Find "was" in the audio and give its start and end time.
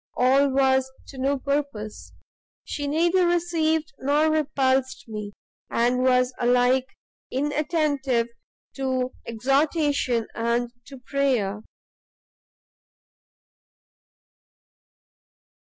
0.51-0.91, 6.01-6.33